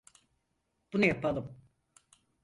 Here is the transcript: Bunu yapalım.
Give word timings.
Bunu 0.93 1.05
yapalım. 1.05 1.57